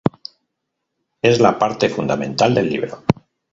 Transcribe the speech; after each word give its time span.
Es 1.21 1.39
la 1.39 1.59
parte 1.59 1.87
fundamental 1.87 2.55
del 2.55 2.71
libro. 2.71 3.03